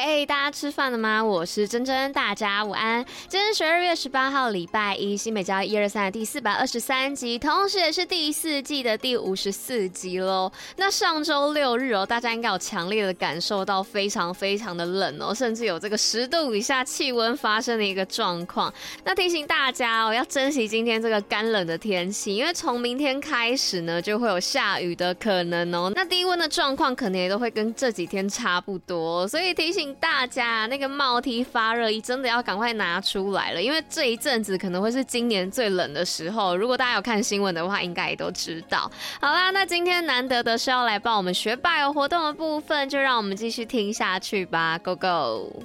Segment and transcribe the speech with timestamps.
[0.00, 1.24] 嘿大家吃饭了吗？
[1.24, 3.04] 我是珍珍，大家午安。
[3.26, 10.52] 今天十二月十八号，礼拜一，新北教育一二三的第四百二十三集，同时也是第四季的第五十四集喽。
[10.76, 18.72] 那上周六日哦，大家应该有强烈的感受到非常非常的冷哦，甚至有这个十度以下气温发生的一个状况。
[19.02, 25.90] 那提醒大家哦，要珍惜今天这个干冷的天气，因为从明天开始呢，就会有下雨的可能哦。
[25.96, 29.87] 那低温的状况可能也都会跟这几天差不多，所以提醒。
[29.94, 36.56] 大家那个帽 T 发热衣真的要赶快拿出来了，因为这一阵子可能会是今年最冷的时候。
[36.56, 38.90] 如果大家有看新闻的话，应该也都知道。
[39.20, 44.78] 好啦，那今天难得的是要来报我们学霸有活动的部分，就让我们继续听下去吧。
[44.78, 45.62] Go Go！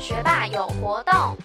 [0.00, 1.36] 学霸有活动。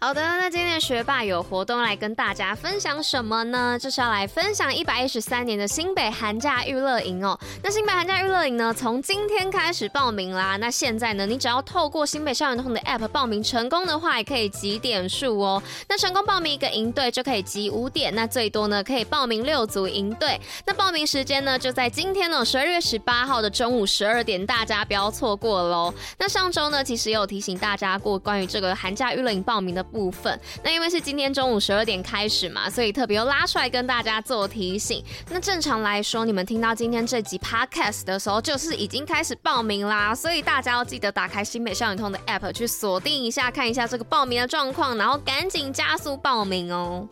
[0.00, 3.76] 好的，那今天学霸有活动来跟大家分享什么呢？
[3.76, 7.36] 就是要来分享一百一十三年的新北寒假娱乐营哦。
[7.64, 10.56] 那新北寒假娱乐营呢，从今天开始报名啦。
[10.56, 15.60] 那现在呢，你只要透过新北校园通的 App 报名成功的话，也可以集点数哦。
[15.88, 20.40] 那成功报名一个营队就可以集五点，那最多呢可以报名六组营队。
[20.64, 25.92] 那报名时间呢就在今天呢，十二月十八号的中午十二点，大家不要错过喽。
[26.18, 29.84] 那上周呢，其实也有提醒大家过关于这个寒假娱乐营报名的。
[29.88, 35.02] 部分，那因为是今天中午十二点开始嘛，所以特别又拉出来跟大家做提醒。
[35.30, 47.08] 那正常来说，你们听到今天这集 podcast 的时候，就是已经开始报名啦，所以大家要记得打开新美校园通的 app 去锁定一下，看一下这个报名的状况，然后赶紧加速报名哦。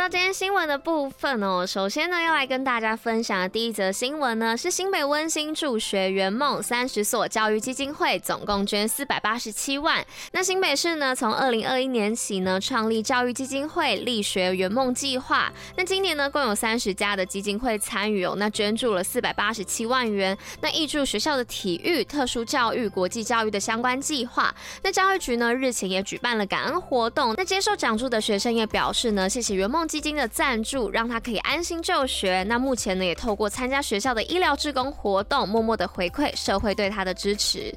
[0.00, 10.02] 到今天新闻的部分哦，首先呢，要来跟大家分享的第一则新闻呢，是新北温馨助学圆梦三十所教育基金会总共捐四百八十七万。
[10.32, 15.52] 那新北市呢，从二零二一年起呢，创立教育基金会力学圆梦计划。
[15.76, 24.54] 那今年呢，共有三十家的基金会参与哦，那捐助了四百八十七万元，那挹助学校的体育、特殊教育、国际教育的相关计划。
[24.82, 29.50] 那教育局呢，日前也举办了感恩活动，那接受奖助的学生也表示呢，谢谢。
[29.50, 32.44] 圆梦基金的赞助，让他可以安心就学。
[32.44, 37.74] 那目前呢，也透过参加学校的医疗志工活动，默默的回馈社会对他的支持。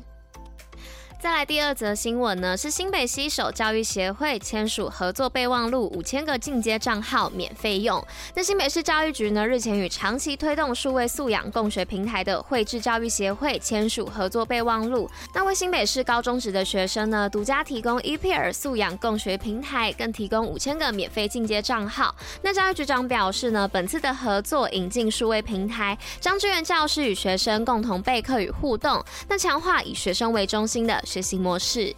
[1.23, 8.05] 再来第二则新闻呢，是新北携手教育协会签署合作备忘录，五千个进阶账号免费用。
[8.35, 22.13] 那新北市教育局呢，日前与长期推动数位素养共学平台的慧智教育协会签署合作备忘录，那为新北市高中职的学生呢，独家提供 EPR 素养共学平台，更提供五千个免费进阶账号。
[22.41, 31.01] 那教育局长表示呢，本次的合作引进数位平台，将支援教师与学生共同备课与互动，那强化以学生为中心的。
[31.13, 31.95] 学习模式。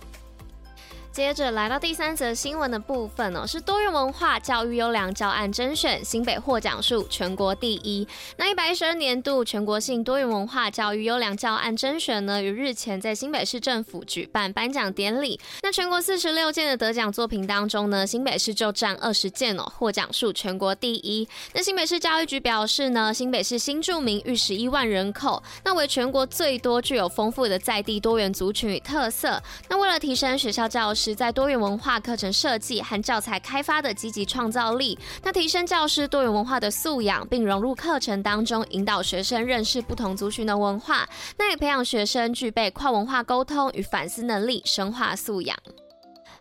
[1.16, 8.06] 接着来到第三则新闻的部分哦，是多元文化教育优良教案甄选，新北获奖数全国第一。
[8.36, 15.40] 那一百一十二年度全国性多元文化教育优良教案甄选呢，于日前在新北市政府举办颁奖典礼。
[15.64, 21.26] 那全国四十六件的得奖作品当中呢，新北市就占二十件哦，获奖数全国第一。
[21.54, 29.42] 那新北市教育局表示呢，新北市新住民逾十一万人口，那为全国最多具有丰富的在地多元族群与特色。
[29.70, 41.08] 那为了提升学校教师在多元文化课程设计和教材开发的积极创造力，那提升教师多元文化的素养，并融入课程当中，引导学生认识不同族群的文化，
[41.38, 45.56] 那也培养学生具备跨文化沟通与反思能力，深化素养。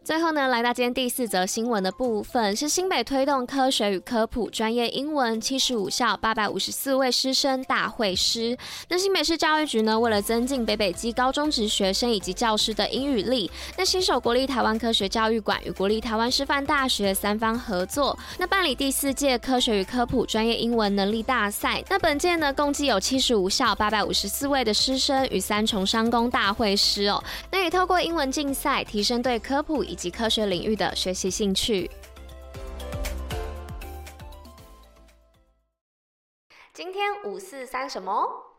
[0.05, 8.55] 最后呢，来到今天第四则新闻的部分，是新北推动科学与科普专业英文七十五校八百五十四位师生大会师。
[8.91, 21.83] 那新北市教育局呢，为了增进北北基高中职学生以及教师的英语力，那携手国立台湾科学教育馆与国立台湾师范大学三方合作，那办理第四届科学与科普专业英文能力大赛。
[21.89, 27.25] 那本届呢，共计有七十五校八百五十四位的师生与三重商工大会师哦。
[27.51, 31.89] 那也透过英文竞赛，提升对科普以及科学领域的学习兴趣。
[36.73, 38.54] 今天五四三什么？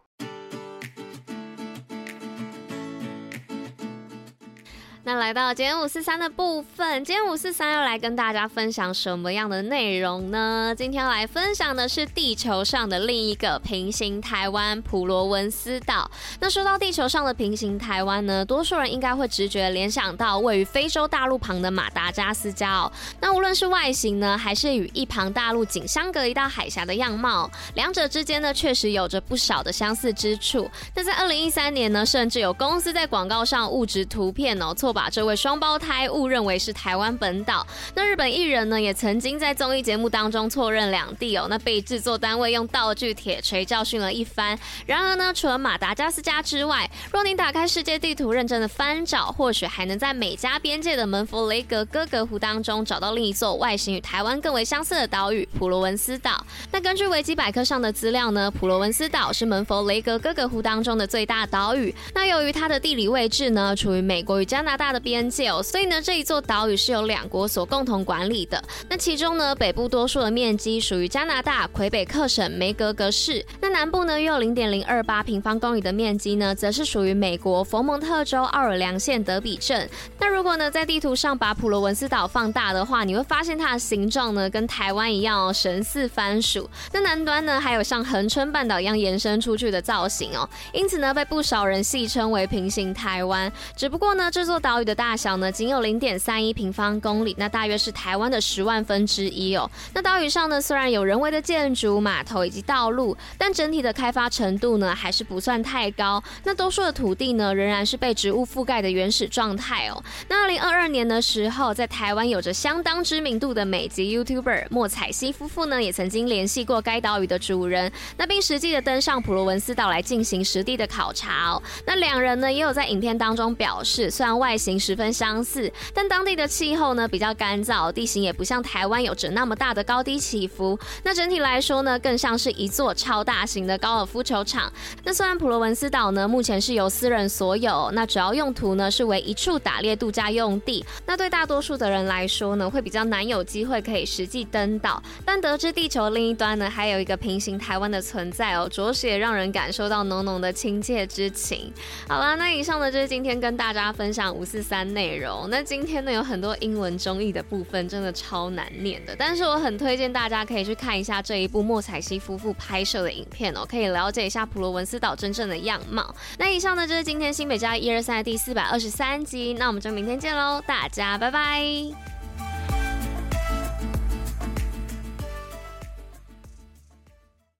[5.07, 10.73] 那来到今天五四三的部分，今天五四三要来跟大家分享什么样的内容呢？
[10.75, 16.09] 今天要来分享的是地球上的另一个平行台湾——普罗文斯岛。
[16.39, 22.91] 那说到地球上的平行台湾呢，多数人应该会直觉联想到位于非洲大陆旁的马达加斯加哦。
[23.21, 30.67] 那无论是外形呢，还是与一旁大陆仅相隔一道海峡的样貌，两者之间呢，确实有着不少的相似之处。
[30.95, 34.94] 那在二零一三年呢，甚至有公司在广告上误植图片哦，错。
[34.95, 37.67] 把这位双胞胎误认为是台湾本岛。
[37.93, 44.57] 那日本艺人呢，也曾经在综艺节目当中错认两地哦，那被制作单位用道具铁锤教训了一番。
[44.85, 56.41] 然而呢，除了马达加斯加之外，若您打开世界地图认真的翻找，或许还能在美加边界的门佛雷格哥格湖当中找到另一座外形与台湾更为相似的岛屿——普罗文斯岛。
[56.71, 61.93] 那根据维基百科上的资料呢，普罗文斯岛是门佛雷格哥格湖当中的最大岛屿。
[62.13, 64.84] 那由于它的地理位置呢，处于美国与加拿大。
[64.85, 68.63] 大的边界哦，所以呢，这一座岛屿是由两国所共同管理的。
[68.87, 79.89] 那其中呢，北部多数的面积属于加拿大魁北克省梅格格市，那南部呢，约有零点零二八平方公里的面积呢，则是属于美国佛蒙特州奥尔良县德比镇。
[80.19, 86.69] 那如果呢，在地图上把普罗文斯岛放大的话，你会发现它的形状呢，跟台湾一样哦，神似番薯。
[86.93, 93.51] 那南端呢，还有像恒春半岛一样延伸出去的造型哦，因此呢，被不少人戏称为平行台湾。
[93.75, 94.74] 只不过呢，这座岛。
[94.75, 99.71] 岛屿的大小呢，仅有零点三一平方公里，那大约是台湾的十万分之一哦。
[99.93, 106.21] 那岛屿上呢，虽然有人为的建筑、码头以及道路，但整体的开发程度呢，还是不算太高。
[106.43, 110.03] 那多数的土地呢，仍然是被植物覆盖的原始状态哦。
[110.27, 121.63] 那二零二二年的时候，在台湾有着相当知名度的美籍 YouTuber 莫彩西夫妇呢，也曾经联系过该岛屿的主人，那并实际的登上普罗文斯岛来进行实地的考察哦。
[121.87, 130.77] 那两人呢，也有在影片当中表示，虽然外形十分相似，但当地的气候呢，比较干燥，地形也不像台湾有着那么大的高低起伏。
[131.03, 134.73] 那整体来说呢，更像是一座超大型的高尔夫球场。
[135.03, 140.83] 那虽然普罗文斯岛呢，目前是由私人所有，那主要用途呢，是为一处打猎度假用地。
[141.05, 144.99] 那对大多数的人来说呢，会比较难有机会可以实际登岛。
[145.23, 151.71] 但得知地球另一端呢，还有一个平行台湾的存在哦，着实也让人感受到浓浓的亲切之情。
[152.07, 154.43] 好啦，那以上呢，就是今天跟大家分享五。
[154.55, 159.13] 四三内容，那今天呢，有很多英文综艺的部分，真的超难念的。
[159.17, 166.15] 但是我很推荐大家可以去看一下这一部莫彩希夫妇拍摄的影片哦，可以了解一下普罗文斯岛真正的样貌。
[166.37, 172.14] 那以上呢，就是今天新北家一二三的第四百二十三集，那我们就明天见喽，大家拜拜。